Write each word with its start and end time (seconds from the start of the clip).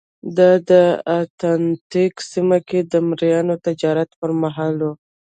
دا 0.37 0.51
د 0.69 0.71
اتلانتیک 1.19 2.13
سیمه 2.31 2.59
کې 2.67 2.79
د 2.91 2.93
مریانو 3.07 3.55
تجارت 3.65 4.09
پرمهال 4.19 4.75
وه. 4.83 4.93